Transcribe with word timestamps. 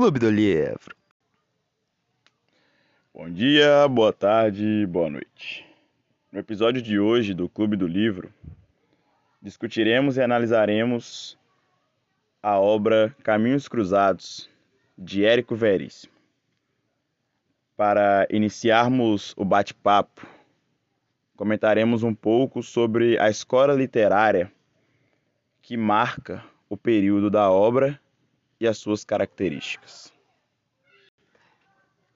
Clube 0.00 0.18
do 0.18 0.30
Livro. 0.30 0.96
Bom 3.12 3.30
dia, 3.30 3.86
boa 3.86 4.14
tarde, 4.14 4.86
boa 4.86 5.10
noite. 5.10 5.62
No 6.32 6.38
episódio 6.38 6.80
de 6.80 6.98
hoje 6.98 7.34
do 7.34 7.50
Clube 7.50 7.76
do 7.76 7.86
Livro, 7.86 8.32
discutiremos 9.42 10.16
e 10.16 10.22
analisaremos 10.22 11.38
a 12.42 12.58
obra 12.58 13.14
Caminhos 13.22 13.68
Cruzados, 13.68 14.48
de 14.96 15.22
Érico 15.22 15.54
Veríssimo. 15.54 16.14
Para 17.76 18.26
iniciarmos 18.30 19.34
o 19.36 19.44
bate-papo, 19.44 20.26
comentaremos 21.36 22.02
um 22.02 22.14
pouco 22.14 22.62
sobre 22.62 23.18
a 23.18 23.28
escola 23.28 23.74
literária 23.74 24.50
que 25.60 25.76
marca 25.76 26.42
o 26.70 26.76
período 26.78 27.28
da 27.28 27.50
obra 27.50 28.00
e 28.60 28.68
as 28.68 28.78
suas 28.78 29.04
características. 29.04 30.12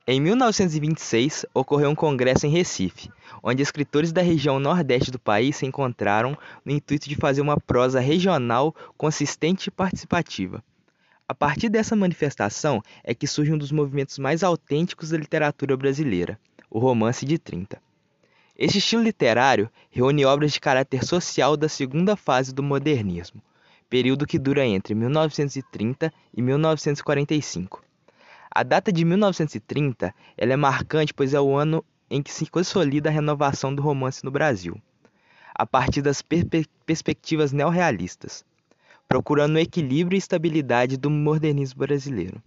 Em 0.07 0.21
1926, 0.21 1.47
ocorreu 1.55 1.89
um 1.89 1.95
congresso 1.95 2.47
em 2.47 2.51
Recife, 2.51 3.11
onde 3.43 3.63
escritores 3.63 4.13
da 4.13 4.21
região 4.21 4.61
nordeste 4.61 5.11
do 5.11 5.19
país 5.19 5.57
se 5.57 5.65
encontraram 5.65 6.37
no 6.63 6.73
intuito 6.73 7.09
de 7.09 7.17
fazer 7.17 7.41
uma 7.41 7.59
prosa 7.59 8.01
regional 8.01 8.75
consistente 8.99 9.69
e 9.69 9.71
participativa. 9.71 10.63
A 11.27 11.35
partir 11.35 11.71
dessa 11.71 11.97
manifestação 11.97 12.83
é 13.03 13.15
que 13.15 13.27
surge 13.27 13.51
um 13.51 13.57
dos 13.57 13.73
movimentos 13.73 14.19
mais 14.19 14.45
autênticos 14.45 15.09
da 15.09 15.17
literatura 15.17 15.75
brasileira, 15.75 16.39
o 16.69 16.79
romance 16.79 17.25
de 17.25 17.39
30. 17.39 17.81
Este 18.59 18.77
estilo 18.77 19.03
literário 19.03 19.71
reúne 19.91 20.27
obras 20.27 20.53
de 20.53 20.61
caráter 20.61 21.03
social 21.03 21.57
da 21.57 21.69
segunda 21.69 22.15
fase 22.15 22.55
do 22.55 22.63
modernismo, 22.63 23.41
período 23.95 24.27
que 24.27 24.41
dura 24.41 24.67
entre 24.67 24.93
1930 24.93 26.13
e 26.37 26.43
1945. 26.43 27.81
A 28.51 28.65
data 28.65 28.93
de 28.93 29.05
1930 29.05 30.13
ela 30.37 30.53
é 30.53 30.57
marcante 30.57 31.15
pois 31.15 31.33
é 31.33 31.41
o 31.41 31.55
ano 31.55 31.85
em 32.11 32.21
que 32.21 32.33
se 32.33 32.45
consolida 32.47 33.09
a 33.09 33.13
renovação 33.13 33.73
do 33.73 33.81
romance 33.81 34.25
no 34.25 34.33
Brasil, 34.33 34.83
a 35.55 35.65
partir 35.65 36.03
das 36.03 36.23
per 36.23 36.45
perspectivas 36.85 37.53
neorrealistas 37.53 38.45
procurando 39.07 39.55
o 39.55 39.61
equilíbrio 39.61 40.17
e 40.17 40.19
estabilidade 40.19 40.97
do 40.97 41.09
modernismo 41.09 41.79
brasileiro. 41.79 42.43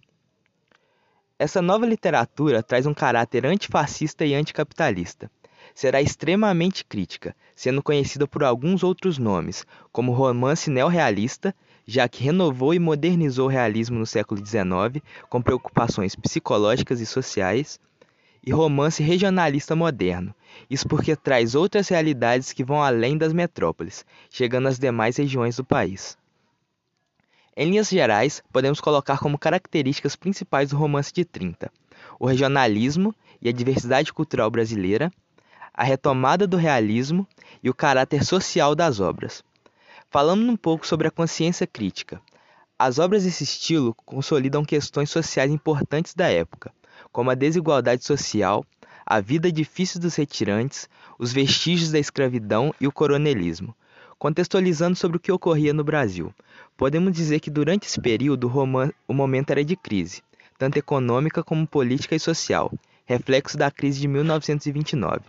Essa 1.40 1.62
nova 1.62 1.86
literatura 1.86 2.62
traz 2.62 2.86
um 2.86 2.94
caráter 2.94 3.46
antifascista 3.46 4.26
e 4.26 4.36
anticapitalista. 4.36 5.32
Será 5.78 6.02
extremamente 6.02 6.84
crítica, 6.84 7.36
sendo 7.56 7.84
conhecida 7.84 8.28
por 8.28 8.44
alguns 8.44 8.84
outros 8.84 9.20
nomes, 9.20 9.64
como 9.92 10.12
romance 10.12 10.72
neorrealista, 10.72 11.54
já 11.86 12.10
que 12.10 12.24
renovou 12.24 12.74
e 12.74 12.80
modernizou 12.80 13.46
o 13.46 13.52
realismo 13.52 14.00
no 14.00 14.06
século 14.08 14.44
XIX, 14.44 15.06
com 15.30 15.40
preocupações 15.40 16.16
psicológicas 16.16 17.00
e 17.00 17.06
sociais, 17.06 17.80
e 18.44 18.52
romance 18.52 19.04
regionalista 19.04 19.76
moderno, 19.76 20.34
isso 20.68 20.88
porque 20.88 21.16
traz 21.16 21.54
outras 21.54 21.88
realidades 21.90 22.52
que 22.52 22.64
vão 22.64 22.82
além 22.82 23.16
das 23.16 23.32
metrópoles, 23.32 24.04
chegando 24.32 24.70
às 24.70 24.80
demais 24.80 25.18
regiões 25.18 25.58
do 25.58 25.64
país. 25.64 26.18
Em 27.56 27.70
linhas 27.70 27.90
gerais, 27.90 28.42
podemos 28.52 28.82
colocar 28.82 29.20
como 29.20 29.38
características 29.38 30.16
principais 30.16 30.72
do 30.72 30.76
romance 30.76 31.14
de 31.14 31.24
30 31.24 31.72
o 32.20 32.26
regionalismo 32.26 33.14
e 33.40 33.48
a 33.48 33.52
diversidade 33.52 34.12
cultural 34.12 34.50
brasileira, 34.50 35.12
a 35.78 35.84
retomada 35.84 36.48
do 36.48 36.58
realismo 36.58 37.28
e 37.64 37.70
o 37.70 37.74
caráter 37.74 38.26
social 38.26 38.74
das 38.74 39.00
obras. 39.00 39.44
Falando 40.10 40.50
um 40.50 40.58
pouco 40.58 40.88
sobre 40.88 41.08
a 41.08 41.12
consciência 41.12 41.68
crítica, 41.68 42.20
as 42.80 42.98
obras 42.98 43.24
desse 43.24 43.44
estilo 43.44 43.96
consolidam 44.06 44.66
questões 44.66 45.12
sociais 45.12 45.52
importantes 45.52 46.16
da 46.16 46.28
época, 46.28 46.74
como 47.12 47.30
a 47.30 47.36
desigualdade 47.36 48.04
social, 48.04 48.66
a 49.06 49.20
vida 49.20 49.52
difícil 49.52 50.02
dos 50.02 50.16
retirantes, 50.16 50.90
os 51.20 51.32
vestígios 51.32 51.92
da 51.92 52.00
escravidão 52.00 52.74
e 52.82 52.88
o 52.88 52.92
coronelismo, 52.92 53.76
contextualizando 54.18 54.96
sobre 54.96 55.18
o 55.18 55.20
que 55.20 55.32
ocorria 55.32 55.74
no 55.74 55.84
Brasil, 55.84 56.34
Podemos 56.78 57.12
dizer 57.12 57.40
que 57.40 57.50
durante 57.50 57.88
esse 57.88 58.00
período 58.00 58.52
o 59.08 59.14
momento 59.14 59.50
era 59.50 59.66
de 59.66 59.76
crise, 59.76 60.22
tanto 60.60 60.78
econômica 60.78 61.44
como 61.44 61.66
política 61.66 62.16
e 62.16 62.20
social, 62.20 62.72
reflexo 63.04 63.58
da 63.58 63.72
crise 63.72 64.00
de 64.00 64.08
1929. 64.08 65.22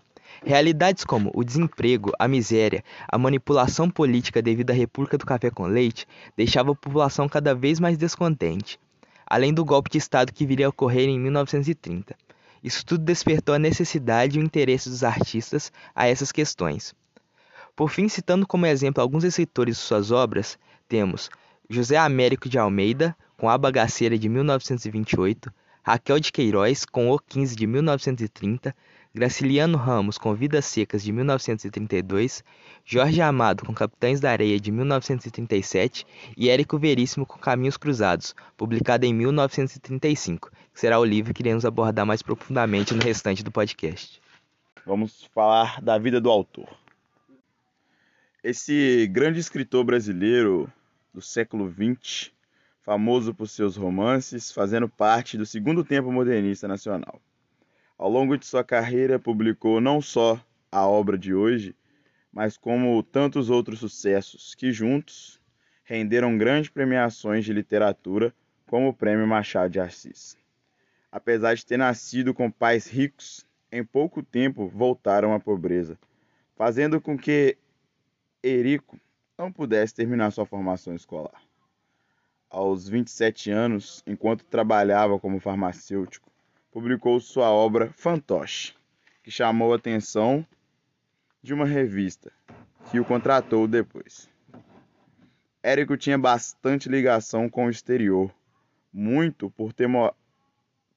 Realidades 0.45 1.05
como 1.05 1.31
o 1.35 1.43
desemprego, 1.43 2.13
a 2.19 2.29
miséria, 2.29 2.85
a 3.09 3.19
manipulação 3.19 3.91
política 3.91 4.41
devido 4.41 4.71
à 4.71 4.75
República 4.75 5.19
do 5.19 5.27
Café 5.27 5.51
com 5.51 5.67
Leite 5.67 6.07
deixavam 6.37 6.73
a 6.73 6.77
população 6.77 7.29
cada 7.29 7.55
vez 7.55 7.81
mais 7.81 7.99
descontente, 7.99 8.79
além 9.27 9.53
do 9.53 9.65
golpe 9.65 9.91
de 9.91 9.99
Estado 9.99 10.33
que 10.33 10.47
viria 10.47 10.67
a 10.67 10.69
ocorrer 10.71 11.09
em 11.09 11.19
1930. 11.19 12.17
Isso 12.63 12.85
tudo 12.85 13.05
despertou 13.05 13.55
a 13.55 13.59
necessidade 13.59 14.39
e 14.39 14.43
o 14.43 14.45
interesse 14.45 14.89
dos 14.89 15.03
artistas 15.03 15.73
a 15.95 16.07
essas 16.07 16.31
questões. 16.33 16.95
Por 17.75 17.91
fim, 17.91 18.09
citando 18.09 18.47
como 18.47 18.67
exemplo 18.67 19.03
alguns 19.03 19.25
escritores 19.25 19.77
de 19.77 19.83
suas 19.83 20.11
obras, 20.11 20.59
temos 20.89 21.31
José 21.69 21.97
Américo 21.97 22.49
de 22.49 22.59
Almeida, 22.59 23.17
com 23.37 23.49
A 23.49 23.57
Bagaceira 23.57 24.19
de 24.19 24.29
1928, 24.29 25.53
Raquel 25.83 26.19
de 26.19 26.33
Queiroz, 26.33 26.85
com 26.85 27.11
O 27.11 27.19
15 27.19 27.55
de 27.55 27.67
1930, 27.67 28.75
Graciliano 29.15 29.79
Ramos, 29.79 30.19
com 30.19 30.35
Vidas 30.35 30.67
Secas 30.67 31.03
de 31.03 31.13
1932, 31.13 32.45
Jorge 32.85 33.21
Amado, 33.23 33.65
com 33.65 33.73
Capitães 33.73 34.21
da 34.21 34.31
Areia 34.31 34.61
de 34.61 34.71
1937 34.71 36.07
e 36.37 36.51
Érico 36.51 36.79
Veríssimo, 36.79 37.25
com 37.25 37.39
Caminhos 37.39 37.79
Cruzados, 37.79 38.35
publicado 38.57 39.07
em 39.07 39.15
1935, 39.15 40.51
que 40.51 40.81
será 40.81 41.01
o 41.01 41.05
livro 41.05 41.33
que 41.33 41.43
iremos 41.43 41.65
abordar 41.65 42.05
mais 42.05 42.23
profundamente 42.23 42.95
no 42.95 43.03
restante 43.03 43.43
do 43.43 43.51
podcast. 43.51 44.21
Vamos 44.85 45.25
falar 45.35 45.81
da 45.81 45.99
vida 45.99 46.21
do 46.21 46.31
autor. 46.31 46.69
Esse 48.45 49.07
grande 49.09 49.41
escritor 49.41 49.85
brasileiro 49.85 50.71
do 51.13 51.23
século 51.23 51.73
XX, 51.73 52.31
famoso 52.83 53.35
por 53.35 53.49
seus 53.49 53.77
romances, 53.77 54.53
fazendo 54.53 54.89
parte 54.89 55.37
do 55.37 55.45
segundo 55.45 55.83
tempo 55.83 56.13
modernista 56.13 56.69
nacional. 56.69 57.21
Ao 57.99 58.09
longo 58.09 58.39
de 58.39 58.47
sua 58.47 58.63
carreira, 58.63 59.19
publicou 59.19 59.81
não 59.81 60.01
só 60.01 60.41
a 60.71 60.87
obra 60.87 61.19
de 61.19 61.35
hoje, 61.35 61.75
mas 62.33 62.57
como 62.57 63.03
tantos 63.03 63.51
outros 63.51 63.81
sucessos 63.81 64.55
que 64.55 64.71
juntos 64.71 65.41
renderam 65.83 66.39
grandes 66.39 66.71
premiações 66.71 67.45
de 67.45 67.53
literatura, 67.53 68.33
como 68.67 68.89
o 68.89 68.95
Prêmio 68.95 69.27
Machado 69.27 69.73
de 69.73 69.81
Assis. 69.81 70.39
Apesar 71.11 71.55
de 71.55 71.67
ter 71.67 71.77
nascido 71.77 72.33
com 72.33 72.49
pais 72.49 72.87
ricos, 72.87 73.45
em 73.73 73.83
pouco 73.85 74.23
tempo 74.23 74.69
voltaram 74.69 75.35
à 75.35 75.41
pobreza, 75.41 75.99
fazendo 76.55 77.01
com 77.01 77.19
que 77.19 77.59
Erico 78.45 78.97
não 79.37 79.51
pudesse 79.51 79.93
terminar 79.93 80.31
sua 80.31 80.47
formação 80.47 80.95
escolar. 80.95 81.43
Aos 82.49 82.89
27 82.89 83.51
anos, 83.51 84.05
enquanto 84.07 84.45
trabalhava 84.45 85.19
como 85.19 85.41
farmacêutico, 85.41 86.28
publicou 86.71 87.19
sua 87.21 87.51
obra 87.51 87.91
Fantoche, 87.93 88.75
que 89.23 89.31
chamou 89.31 89.73
a 89.73 89.77
atenção 89.77 90.47
de 91.43 91.55
uma 91.55 91.65
revista, 91.65 92.33
que 92.91 93.01
o 93.01 93.05
contratou 93.05 93.67
depois. 93.67 94.29
Érico 95.63 95.97
tinha 95.97 96.19
bastante 96.19 96.89
ligação 96.89 97.49
com 97.49 97.67
o 97.67 97.71
exterior, 97.71 98.33
muito 98.93 99.51
por 99.51 99.73
ter, 99.73 99.87
mo 99.87 100.13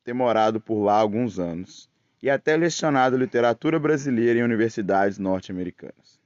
ter 0.03 0.13
morado 0.13 0.59
por 0.59 0.81
lá 0.83 0.95
alguns 0.95 1.39
anos, 1.39 1.89
e 2.21 2.29
até 2.29 2.55
lecionado 2.55 3.17
literatura 3.17 3.79
brasileira 3.79 4.39
em 4.39 4.43
universidades 4.43 5.17
norte-americanas. 5.17 6.19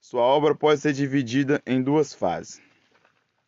Sua 0.00 0.22
obra 0.22 0.54
pode 0.54 0.80
ser 0.80 0.92
dividida 0.92 1.62
em 1.64 1.80
duas 1.80 2.12
fases, 2.12 2.60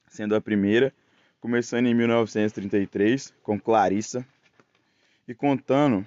sendo 0.08 0.36
a 0.36 0.41
primeira 0.41 0.94
começando 1.40 1.87
em 1.87 1.94
1933 1.94 3.34
com 3.43 3.58
Clarissa 3.58 4.25
e 5.26 5.34
contando 5.34 6.06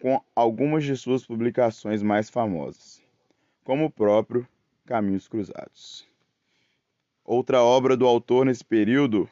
com 0.00 0.20
algumas 0.34 0.84
de 0.84 0.96
suas 0.96 1.24
publicações 1.26 2.02
mais 2.02 2.30
famosas, 2.30 3.02
como 3.62 3.84
o 3.84 3.90
próprio 3.90 4.46
Caminhos 4.86 5.28
Cruzados. 5.28 6.06
Outra 7.24 7.62
obra 7.62 7.96
do 7.96 8.06
autor 8.06 8.46
nesse 8.46 8.64
período 8.64 9.28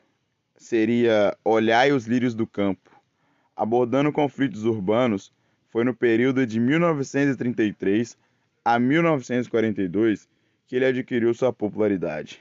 seria 0.56 1.36
Olhai 1.42 1.90
os 1.90 2.06
Lírios 2.06 2.34
do 2.34 2.46
Campo, 2.46 2.90
abordando 3.56 4.12
conflitos 4.12 4.64
urbanos, 4.64 5.32
foi 5.68 5.84
no 5.84 5.94
período 5.94 6.46
de 6.46 6.60
1933 6.60 8.16
a 8.64 8.78
1942 8.78 10.28
que 10.66 10.76
ele 10.76 10.84
adquiriu 10.84 11.32
sua 11.32 11.52
popularidade. 11.52 12.40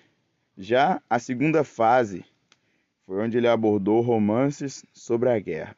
Já 0.57 1.01
a 1.09 1.17
segunda 1.17 1.63
fase 1.63 2.25
foi 3.05 3.23
onde 3.23 3.37
ele 3.37 3.47
abordou 3.47 4.01
romances 4.01 4.83
sobre 4.93 5.29
a 5.29 5.39
guerra 5.39 5.75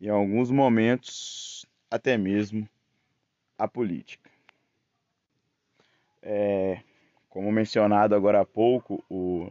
em 0.00 0.08
alguns 0.08 0.50
momentos, 0.50 1.66
até 1.90 2.16
mesmo 2.16 2.68
a 3.58 3.68
política. 3.68 4.30
É, 6.22 6.80
como 7.28 7.50
mencionado 7.52 8.14
agora 8.14 8.40
há 8.40 8.44
pouco, 8.44 9.04
o, 9.10 9.50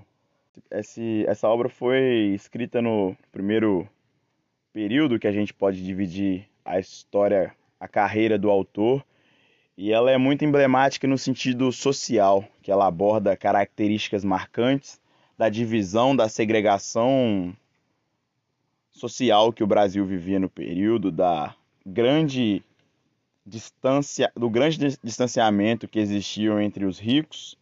esse, 0.71 1.25
essa 1.27 1.47
obra 1.47 1.69
foi 1.69 2.33
escrita 2.35 2.81
no 2.81 3.15
primeiro 3.31 3.87
período 4.71 5.19
que 5.19 5.27
a 5.27 5.31
gente 5.31 5.53
pode 5.53 5.83
dividir 5.83 6.49
a 6.65 6.79
história, 6.79 7.55
a 7.79 7.87
carreira 7.87 8.37
do 8.37 8.49
autor, 8.49 9.05
e 9.77 9.91
ela 9.91 10.11
é 10.11 10.17
muito 10.17 10.45
emblemática 10.45 11.07
no 11.07 11.17
sentido 11.17 11.71
social, 11.71 12.45
que 12.61 12.71
ela 12.71 12.87
aborda 12.87 13.35
características 13.35 14.23
marcantes 14.23 15.01
da 15.37 15.49
divisão, 15.49 16.15
da 16.15 16.29
segregação 16.29 17.55
social 18.93 19.51
que 19.51 19.63
o 19.63 19.67
Brasil 19.67 20.05
vivia 20.05 20.39
no 20.39 20.49
período, 20.49 21.11
da 21.11 21.55
grande 21.85 22.63
distância, 23.45 24.31
do 24.35 24.49
grande 24.49 24.97
distanciamento 25.03 25.87
que 25.87 25.99
existia 25.99 26.63
entre 26.63 26.85
os 26.85 26.99
ricos 26.99 27.57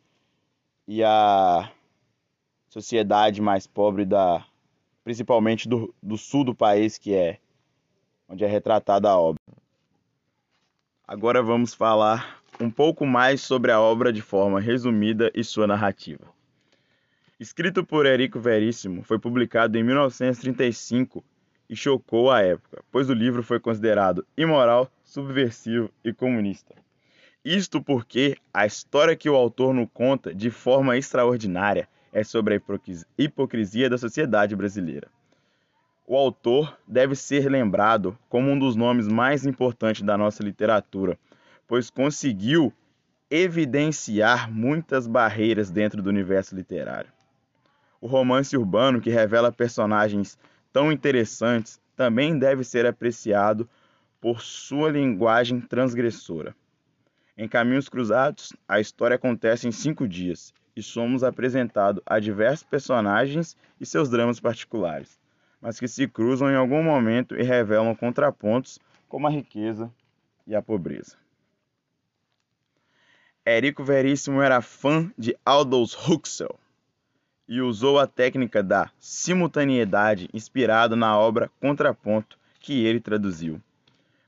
e 0.88 1.04
a 1.04 1.72
sociedade 2.70 3.42
mais 3.42 3.66
pobre 3.66 4.06
da 4.06 4.46
principalmente 5.04 5.68
do, 5.68 5.94
do 6.02 6.18
sul 6.18 6.44
do 6.44 6.54
país 6.54 6.98
que 6.98 7.16
é 7.16 7.40
onde 8.30 8.44
é 8.44 8.48
retratada 8.48 9.10
a 9.10 9.18
obra. 9.18 9.42
Agora 11.08 11.42
vamos 11.42 11.74
falar 11.74 12.42
um 12.60 12.70
pouco 12.70 13.06
mais 13.06 13.42
sobre 13.42 13.72
a 13.72 13.82
obra 13.82 14.14
de 14.14 14.22
forma 14.22 14.60
resumida 14.60 15.32
e 15.34 15.44
sua 15.44 15.66
narrativa. 15.66 16.26
Escrito 17.42 17.84
por 17.84 18.06
Érico 18.06 18.40
Veríssimo, 18.40 19.02
foi 19.02 19.18
publicado 19.18 19.76
em 19.76 19.82
1935 19.82 21.26
e 21.68 21.76
chocou 21.76 22.30
a 22.30 22.40
época, 22.40 22.84
pois 22.92 23.10
o 23.10 23.16
livro 23.16 23.42
foi 23.42 23.60
considerado 23.60 24.24
imoral, 24.38 24.92
subversivo 25.04 25.90
e 26.06 26.14
comunista. 26.14 26.76
Isto 27.44 27.82
porque 27.82 28.38
a 28.54 28.68
história 28.68 29.16
que 29.16 29.28
o 29.28 29.36
autor 29.36 29.74
nos 29.74 29.90
conta 29.92 30.36
de 30.36 30.52
forma 30.52 30.96
extraordinária 30.96 31.90
é 32.14 32.24
sobre 32.24 32.54
a 32.54 32.62
hipocrisia 33.18 33.90
da 33.90 33.98
sociedade 33.98 34.56
brasileira. 34.56 35.08
O 36.06 36.16
autor 36.16 36.78
deve 36.88 37.16
ser 37.16 37.50
lembrado 37.50 38.16
como 38.30 38.52
um 38.52 38.60
dos 38.60 38.76
nomes 38.76 39.08
mais 39.08 39.48
importantes 39.48 40.04
da 40.04 40.16
nossa 40.16 40.44
literatura, 40.44 41.18
pois 41.68 41.90
conseguiu 41.90 42.72
evidenciar 43.32 44.48
muitas 44.48 45.08
barreiras 45.08 45.72
dentro 45.72 46.04
do 46.04 46.10
universo 46.12 46.56
literário. 46.56 47.12
O 48.02 48.08
romance 48.08 48.58
urbano, 48.58 49.00
que 49.00 49.12
revela 49.12 49.52
personagens 49.52 50.38
tão 50.74 50.92
interessantes, 50.92 51.80
também 51.96 52.38
deve 52.40 52.64
ser 52.64 52.88
apreciado 52.88 53.70
por 54.20 54.42
sua 54.42 54.90
linguagem 54.90 55.62
transgressora. 55.62 56.56
Em 57.38 57.48
Caminhos 57.48 57.88
Cruzados, 57.88 58.54
a 58.68 58.80
história 58.80 59.16
acontece 59.16 59.68
em 59.68 59.72
cinco 59.72 60.08
dias 60.08 60.52
e 60.76 60.82
somos 60.82 61.24
apresentados 61.24 62.02
a 62.06 62.20
diversos 62.20 62.64
personagens 62.64 63.56
e 63.80 63.86
seus 63.86 64.10
dramas 64.10 64.40
particulares, 64.40 65.20
mas 65.62 65.80
que 65.80 65.88
se 65.88 66.08
cruzam 66.08 66.50
em 66.50 66.56
algum 66.56 66.84
momento 66.84 67.36
e 67.36 67.44
revelam 67.44 67.96
contrapontos 67.96 68.80
como 69.08 69.28
a 69.28 69.30
riqueza 69.30 69.92
e 70.48 70.56
a 70.56 70.62
pobreza. 70.62 71.18
Érico 73.46 73.84
Veríssimo 73.84 74.42
era 74.42 74.62
fã 74.62 75.12
de 75.18 75.36
Aldous 75.46 75.96
Huxley, 76.08 76.50
e 77.52 77.60
usou 77.60 78.00
a 78.00 78.08
técnica 78.08 78.64
da 78.64 78.90
simultaneidade 78.98 80.30
inspirada 80.34 80.96
na 80.96 81.20
obra 81.20 81.52
Contraponto 81.60 82.40
que 82.62 82.86
ele 82.86 83.02
traduziu. 83.02 83.60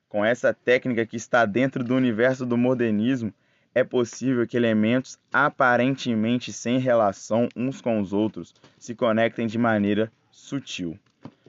Com 0.09 0.25
essa 0.25 0.53
técnica 0.53 1.05
que 1.05 1.15
está 1.15 1.45
dentro 1.45 1.85
do 1.85 1.95
universo 1.95 2.45
do 2.45 2.57
modernismo, 2.57 3.33
é 3.73 3.81
possível 3.81 4.45
que 4.45 4.57
elementos 4.57 5.17
aparentemente 5.31 6.51
sem 6.51 6.79
relação 6.79 7.47
uns 7.55 7.79
com 7.79 8.01
os 8.01 8.11
outros 8.11 8.53
se 8.77 8.93
conectem 8.93 9.47
de 9.47 9.57
maneira 9.57 10.11
sutil, 10.29 10.99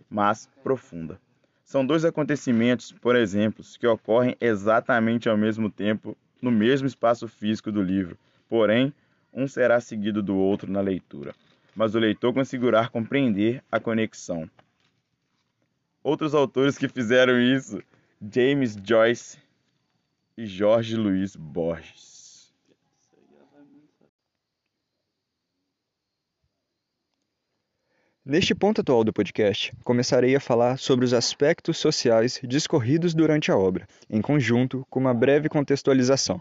mas 0.09 0.49
profunda. 0.63 1.19
São 1.65 1.85
dois 1.85 2.05
acontecimentos, 2.05 2.93
por 2.93 3.17
exemplo, 3.17 3.65
que 3.81 3.87
ocorrem 3.89 4.37
exatamente 4.41 5.29
ao 5.29 5.37
mesmo 5.37 5.69
tempo 5.69 6.17
no 6.41 6.53
mesmo 6.53 6.87
espaço 6.87 7.27
físico 7.27 7.73
do 7.73 7.83
livro, 7.83 8.17
porém, 8.49 8.95
um 9.33 9.49
será 9.49 9.81
seguido 9.81 10.23
do 10.23 10.37
outro 10.37 10.71
na 10.71 10.81
leitura 10.81 11.35
mas 11.75 11.95
o 11.95 11.99
leitor 11.99 12.33
conseguirá 12.33 12.89
compreender 12.89 13.63
a 13.71 13.81
conexão. 13.81 14.49
Outros 16.03 16.35
autores 16.35 16.77
que 16.77 16.89
fizeram 16.89 17.41
isso, 17.41 17.83
James 18.21 18.77
Joyce 18.83 19.39
e 20.37 20.47
Jorge 20.47 20.97
Luiz 20.97 21.35
Borges. 21.37 22.15
Neste 28.27 28.55
ponto 28.55 28.81
atual 28.81 29.05
do 29.05 29.13
podcast, 29.13 29.71
começarei 29.85 30.35
a 30.35 30.41
falar 30.41 30.79
sobre 30.79 31.05
os 31.05 31.13
aspectos 31.13 31.77
sociais 31.77 32.41
discorridos 32.43 33.13
durante 33.13 33.51
a 33.51 33.57
obra, 33.57 33.87
em 34.09 34.23
conjunto 34.23 34.87
com 34.89 34.99
uma 34.99 35.13
breve 35.13 35.51
contextualização. 35.51 36.41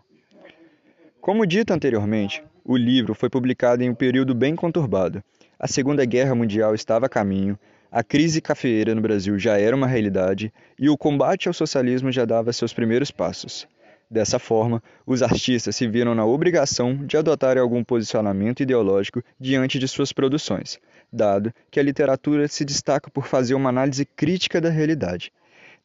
Como 1.23 1.45
dito 1.45 1.71
anteriormente, 1.71 2.43
o 2.65 2.75
livro 2.75 3.15
foi 3.15 3.29
publicado 3.29 3.81
em 3.81 3.89
um 3.89 3.95
período 3.95 4.35
bem 4.35 4.57
conturbado. 4.57 5.23
A 5.57 5.69
Segunda 5.69 6.03
Guerra 6.03 6.35
Mundial 6.35 6.75
estava 6.75 7.05
a 7.05 7.09
caminho, 7.09 7.57
a 7.89 8.03
crise 8.03 8.41
cafeeira 8.41 8.93
no 8.93 8.99
Brasil 8.99 9.39
já 9.39 9.57
era 9.57 9.73
uma 9.73 9.87
realidade 9.87 10.51
e 10.77 10.89
o 10.89 10.97
combate 10.97 11.47
ao 11.47 11.53
socialismo 11.53 12.11
já 12.11 12.25
dava 12.25 12.51
seus 12.51 12.73
primeiros 12.73 13.09
passos. 13.09 13.65
Dessa 14.11 14.37
forma, 14.37 14.83
os 15.05 15.21
artistas 15.23 15.77
se 15.77 15.87
viram 15.87 16.13
na 16.13 16.25
obrigação 16.25 16.93
de 17.05 17.15
adotar 17.15 17.57
algum 17.57 17.85
posicionamento 17.85 18.61
ideológico 18.61 19.23
diante 19.39 19.79
de 19.79 19.87
suas 19.87 20.11
produções, 20.11 20.77
dado 21.09 21.53
que 21.71 21.79
a 21.79 21.83
literatura 21.83 22.49
se 22.49 22.65
destaca 22.65 23.09
por 23.09 23.27
fazer 23.27 23.53
uma 23.53 23.69
análise 23.69 24.03
crítica 24.03 24.59
da 24.59 24.69
realidade. 24.69 25.31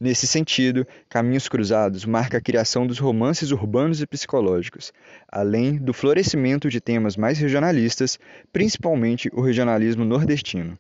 Nesse 0.00 0.28
sentido, 0.28 0.86
Caminhos 1.08 1.48
Cruzados 1.48 2.04
marca 2.04 2.38
a 2.38 2.40
criação 2.40 2.86
dos 2.86 3.00
romances 3.00 3.50
urbanos 3.50 4.00
e 4.00 4.06
psicológicos, 4.06 4.92
além 5.26 5.76
do 5.76 5.92
florescimento 5.92 6.68
de 6.68 6.80
temas 6.80 7.16
mais 7.16 7.36
regionalistas, 7.36 8.16
principalmente 8.52 9.28
o 9.32 9.40
regionalismo 9.40 10.04
nordestino. 10.04 10.78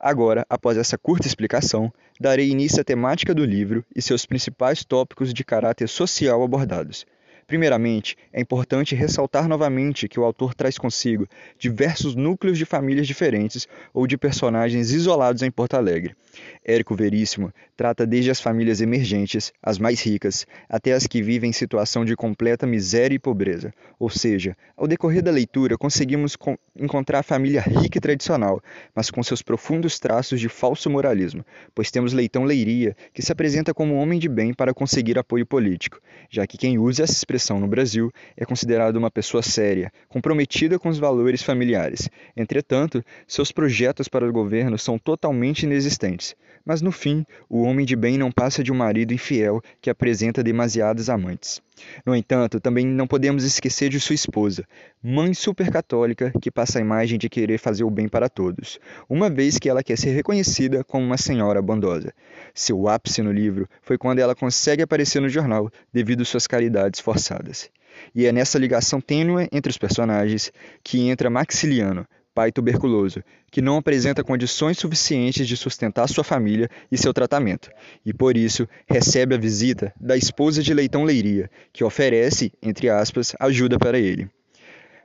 Agora, 0.00 0.46
após 0.48 0.78
essa 0.78 0.96
curta 0.96 1.26
explicação, 1.26 1.92
darei 2.18 2.48
início 2.48 2.80
à 2.80 2.84
temática 2.84 3.34
do 3.34 3.44
livro 3.44 3.84
e 3.94 4.00
seus 4.00 4.24
principais 4.24 4.82
tópicos 4.82 5.34
de 5.34 5.44
caráter 5.44 5.86
social 5.86 6.42
abordados. 6.42 7.04
Primeiramente, 7.48 8.14
é 8.30 8.42
importante 8.42 8.94
ressaltar 8.94 9.48
novamente 9.48 10.06
que 10.06 10.20
o 10.20 10.24
autor 10.24 10.52
traz 10.52 10.76
consigo 10.76 11.26
diversos 11.58 12.14
núcleos 12.14 12.58
de 12.58 12.66
famílias 12.66 13.06
diferentes 13.06 13.66
ou 13.94 14.06
de 14.06 14.18
personagens 14.18 14.90
isolados 14.90 15.40
em 15.40 15.50
Porto 15.50 15.72
Alegre. 15.72 16.14
Érico 16.62 16.94
Veríssimo 16.94 17.50
trata 17.74 18.06
desde 18.06 18.30
as 18.30 18.38
famílias 18.38 18.82
emergentes, 18.82 19.50
as 19.62 19.78
mais 19.78 20.02
ricas, 20.02 20.46
até 20.68 20.92
as 20.92 21.06
que 21.06 21.22
vivem 21.22 21.48
em 21.48 21.52
situação 21.54 22.04
de 22.04 22.14
completa 22.14 22.66
miséria 22.66 23.16
e 23.16 23.18
pobreza. 23.18 23.72
Ou 23.98 24.10
seja, 24.10 24.54
ao 24.76 24.86
decorrer 24.86 25.22
da 25.22 25.30
leitura, 25.30 25.78
conseguimos 25.78 26.36
encontrar 26.76 27.20
a 27.20 27.22
família 27.22 27.62
rica 27.62 27.96
e 27.96 28.00
tradicional, 28.00 28.62
mas 28.94 29.10
com 29.10 29.22
seus 29.22 29.40
profundos 29.40 29.98
traços 29.98 30.38
de 30.38 30.50
falso 30.50 30.90
moralismo, 30.90 31.42
pois 31.74 31.90
temos 31.90 32.12
Leitão 32.12 32.44
Leiria, 32.44 32.94
que 33.14 33.22
se 33.22 33.32
apresenta 33.32 33.72
como 33.72 33.94
um 33.94 33.98
homem 33.98 34.18
de 34.18 34.28
bem 34.28 34.52
para 34.52 34.74
conseguir 34.74 35.18
apoio 35.18 35.46
político, 35.46 35.98
já 36.28 36.46
que 36.46 36.58
quem 36.58 36.78
usa 36.78 37.04
essa 37.04 37.14
expressão 37.14 37.37
expressão 37.38 37.60
no 37.60 37.68
Brasil, 37.68 38.12
é 38.36 38.44
considerado 38.44 38.96
uma 38.96 39.10
pessoa 39.10 39.42
séria, 39.42 39.92
comprometida 40.08 40.78
com 40.78 40.88
os 40.88 40.98
valores 40.98 41.42
familiares. 41.42 42.10
Entretanto, 42.36 43.02
seus 43.26 43.52
projetos 43.52 44.08
para 44.08 44.28
o 44.28 44.32
governo 44.32 44.76
são 44.76 44.98
totalmente 44.98 45.62
inexistentes. 45.62 46.34
Mas 46.64 46.82
no 46.82 46.90
fim, 46.90 47.24
o 47.48 47.62
homem 47.62 47.86
de 47.86 47.94
bem 47.94 48.18
não 48.18 48.32
passa 48.32 48.62
de 48.62 48.72
um 48.72 48.74
marido 48.74 49.14
infiel 49.14 49.62
que 49.80 49.88
apresenta 49.88 50.42
demasiadas 50.42 51.08
amantes. 51.08 51.62
No 52.04 52.14
entanto, 52.14 52.60
também 52.60 52.86
não 52.86 53.06
podemos 53.06 53.44
esquecer 53.44 53.88
de 53.88 54.00
sua 54.00 54.14
esposa, 54.14 54.64
mãe 55.02 55.34
supercatólica 55.34 56.32
que 56.40 56.50
passa 56.50 56.78
a 56.78 56.82
imagem 56.82 57.18
de 57.18 57.28
querer 57.28 57.58
fazer 57.58 57.84
o 57.84 57.90
bem 57.90 58.08
para 58.08 58.28
todos, 58.28 58.78
uma 59.08 59.30
vez 59.30 59.58
que 59.58 59.68
ela 59.68 59.82
quer 59.82 59.96
ser 59.96 60.10
reconhecida 60.10 60.84
como 60.84 61.04
uma 61.04 61.16
senhora 61.16 61.62
bondosa. 61.62 62.12
Seu 62.54 62.88
ápice 62.88 63.22
no 63.22 63.32
livro 63.32 63.68
foi 63.82 63.98
quando 63.98 64.18
ela 64.18 64.34
consegue 64.34 64.82
aparecer 64.82 65.20
no 65.20 65.28
jornal 65.28 65.70
devido 65.92 66.24
suas 66.24 66.46
caridades 66.46 67.00
forçadas. 67.00 67.70
E 68.14 68.26
é 68.26 68.32
nessa 68.32 68.58
ligação 68.58 69.00
tênue 69.00 69.48
entre 69.50 69.70
os 69.70 69.78
personagens 69.78 70.52
que 70.82 71.08
entra 71.08 71.30
Maxiliano, 71.30 72.06
pai 72.38 72.52
tuberculoso, 72.52 73.20
que 73.50 73.60
não 73.60 73.78
apresenta 73.78 74.22
condições 74.22 74.78
suficientes 74.78 75.48
de 75.48 75.56
sustentar 75.56 76.08
sua 76.08 76.22
família 76.22 76.70
e 76.88 76.96
seu 76.96 77.12
tratamento, 77.12 77.68
e 78.06 78.14
por 78.14 78.36
isso 78.36 78.68
recebe 78.88 79.34
a 79.34 79.38
visita 79.38 79.92
da 80.00 80.16
esposa 80.16 80.62
de 80.62 80.72
Leitão 80.72 81.02
Leiria, 81.02 81.50
que 81.72 81.82
oferece, 81.82 82.52
entre 82.62 82.88
aspas, 82.88 83.34
ajuda 83.40 83.76
para 83.76 83.98
ele. 83.98 84.30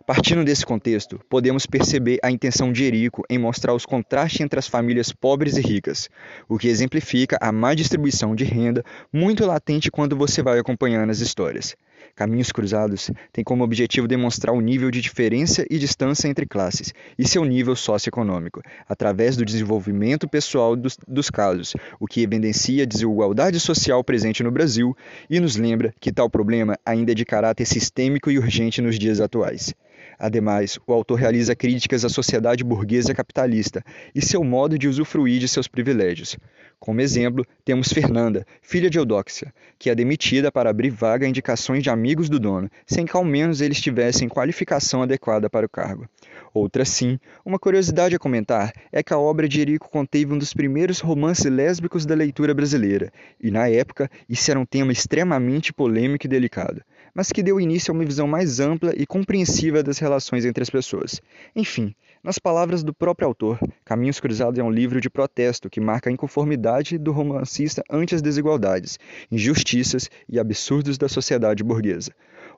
Partindo 0.05 0.45
desse 0.45 0.63
contexto, 0.63 1.19
podemos 1.27 1.65
perceber 1.65 2.19
a 2.21 2.29
intenção 2.29 2.71
de 2.71 2.83
Erico 2.83 3.23
em 3.27 3.39
mostrar 3.39 3.73
os 3.73 3.83
contrastes 3.83 4.41
entre 4.41 4.59
as 4.59 4.67
famílias 4.67 5.11
pobres 5.11 5.57
e 5.57 5.61
ricas, 5.61 6.11
o 6.47 6.59
que 6.59 6.67
exemplifica 6.67 7.35
a 7.41 7.51
má 7.51 7.73
distribuição 7.73 8.35
de 8.35 8.43
renda 8.43 8.85
muito 9.11 9.43
latente 9.43 9.89
quando 9.89 10.15
você 10.15 10.43
vai 10.43 10.59
acompanhando 10.59 11.09
as 11.09 11.19
histórias. 11.19 11.75
Caminhos 12.15 12.51
Cruzados 12.51 13.09
tem 13.31 13.43
como 13.43 13.63
objetivo 13.63 14.07
demonstrar 14.07 14.53
o 14.53 14.61
nível 14.61 14.91
de 14.91 15.01
diferença 15.01 15.65
e 15.67 15.79
distância 15.79 16.27
entre 16.27 16.45
classes 16.45 16.93
e 17.17 17.27
seu 17.27 17.43
nível 17.43 17.75
socioeconômico, 17.75 18.61
através 18.87 19.35
do 19.35 19.43
desenvolvimento 19.43 20.27
pessoal 20.27 20.75
dos, 20.75 20.95
dos 21.07 21.31
casos, 21.31 21.73
o 21.99 22.05
que 22.05 22.21
evidencia 22.21 22.83
a 22.83 22.85
desigualdade 22.85 23.59
social 23.59 24.03
presente 24.03 24.43
no 24.43 24.51
Brasil 24.51 24.95
e 25.27 25.39
nos 25.39 25.55
lembra 25.55 25.93
que 25.99 26.11
tal 26.11 26.29
problema 26.29 26.77
ainda 26.85 27.13
é 27.13 27.15
de 27.15 27.25
caráter 27.25 27.65
sistêmico 27.65 28.29
e 28.29 28.37
urgente 28.37 28.81
nos 28.81 28.99
dias 28.99 29.19
atuais. 29.19 29.73
Ademais, 30.19 30.77
o 30.85 30.93
autor 30.93 31.15
realiza 31.15 31.55
críticas 31.55 32.05
à 32.05 32.09
sociedade 32.09 32.63
burguesa 32.63 33.13
capitalista 33.13 33.83
e 34.13 34.21
seu 34.21 34.43
modo 34.43 34.77
de 34.77 34.87
usufruir 34.87 35.39
de 35.39 35.47
seus 35.47 35.67
privilégios. 35.67 36.37
Como 36.83 36.99
exemplo, 36.99 37.47
temos 37.63 37.93
Fernanda, 37.93 38.45
filha 38.61 38.89
de 38.89 38.97
Eudóxia, 38.97 39.53
que 39.79 39.89
é 39.89 39.95
demitida 39.95 40.51
para 40.51 40.69
abrir 40.69 40.89
vaga 40.89 41.25
a 41.25 41.29
indicações 41.29 41.81
de 41.81 41.89
amigos 41.89 42.27
do 42.27 42.37
dono, 42.37 42.69
sem 42.85 43.05
que 43.05 43.15
ao 43.15 43.23
menos 43.23 43.61
eles 43.61 43.79
tivessem 43.79 44.27
qualificação 44.27 45.01
adequada 45.01 45.49
para 45.49 45.65
o 45.65 45.69
cargo. 45.69 46.09
Outra 46.53 46.83
sim, 46.83 47.17
uma 47.45 47.57
curiosidade 47.57 48.17
a 48.17 48.19
comentar 48.19 48.73
é 48.91 49.01
que 49.01 49.13
a 49.13 49.17
obra 49.17 49.47
de 49.47 49.61
Érico 49.61 49.89
conteve 49.89 50.33
um 50.33 50.37
dos 50.37 50.53
primeiros 50.53 50.99
romances 50.99 51.49
lésbicos 51.49 52.05
da 52.05 52.15
leitura 52.15 52.53
brasileira, 52.53 53.13
e 53.41 53.49
na 53.49 53.69
época 53.69 54.11
isso 54.27 54.51
era 54.51 54.59
um 54.59 54.65
tema 54.65 54.91
extremamente 54.91 55.71
polêmico 55.71 56.25
e 56.25 56.29
delicado 56.29 56.83
mas 57.13 57.31
que 57.31 57.43
deu 57.43 57.61
início 57.61 57.91
a 57.91 57.95
uma 57.95 58.05
visão 58.05 58.27
mais 58.27 58.59
ampla 58.59 58.91
e 58.97 59.05
compreensiva 59.05 59.83
das 59.83 59.99
relações 59.99 60.45
entre 60.45 60.63
as 60.63 60.69
pessoas. 60.69 61.21
Enfim, 61.55 61.93
nas 62.23 62.39
palavras 62.39 62.83
do 62.83 62.93
próprio 62.93 63.27
autor, 63.27 63.59
Caminhos 63.83 64.19
Cruzados 64.19 64.57
é 64.57 64.63
um 64.63 64.71
livro 64.71 65.01
de 65.01 65.09
protesto 65.09 65.69
que 65.69 65.81
marca 65.81 66.09
a 66.09 66.13
inconformidade 66.13 66.97
do 66.97 67.11
romancista 67.11 67.83
ante 67.91 68.15
as 68.15 68.21
desigualdades, 68.21 68.97
injustiças 69.29 70.09
e 70.29 70.39
absurdos 70.39 70.97
da 70.97 71.09
sociedade 71.09 71.63
burguesa. 71.63 72.11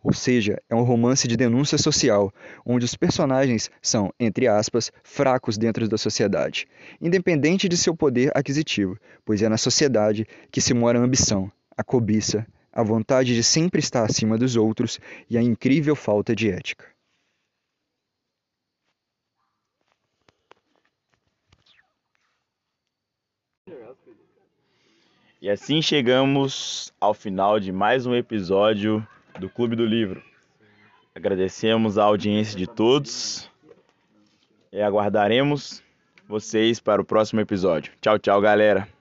Ou 0.04 0.14
seja, 0.14 0.62
é 0.70 0.76
um 0.76 0.84
romance 0.84 1.28
de 1.28 1.36
denúncia 1.36 1.80
social, 1.80 2.32
onde 2.64 2.86
os 2.86 2.94
personagens 2.94 3.72
são, 3.82 4.14
entre 4.20 4.48
aspas, 4.48 4.92
fracos 5.04 5.58
dentro 5.58 5.88
da 5.90 5.98
sociedade, 5.98 6.68
independente 7.02 7.68
de 7.68 7.76
seu 7.76 7.96
poder 7.96 8.32
aquisitivo, 8.36 9.00
pois 9.26 9.42
é 9.42 9.50
na 9.50 9.58
sociedade 9.58 10.28
que 10.52 10.62
se 10.62 10.76
mora 10.76 11.00
a 11.00 11.04
ambição, 11.04 11.52
a 11.76 11.84
cobiça, 11.84 12.46
a 12.72 12.84
vontade 12.84 13.34
de 13.34 13.44
sempre 13.44 13.80
estar 13.80 14.04
acima 14.04 14.38
dos 14.38 14.56
outros 14.56 15.00
e 15.28 15.40
a 15.40 15.42
incrível 15.42 15.96
falta 15.96 16.36
de 16.36 16.52
ética. 16.52 16.95
E 25.46 25.50
assim 25.52 25.80
chegamos 25.80 26.92
ao 27.00 27.14
final 27.14 27.60
de 27.60 27.72
mais 27.72 28.08
um 28.08 28.16
episódio 28.16 29.08
do 29.40 29.48
Clube 29.48 29.76
do 29.76 29.86
Livro. 29.86 30.20
Agradecemos 31.14 32.00
a 32.00 32.04
audiência 32.04 32.58
de 32.58 32.66
todos 32.66 33.48
e 34.72 34.82
aguardaremos 34.82 35.84
vocês 36.28 36.80
para 36.80 37.00
o 37.00 37.06
próximo 37.06 37.42
episódio. 37.42 37.94
Tchau, 38.02 38.18
tchau, 38.18 38.42
galera. 38.42 38.95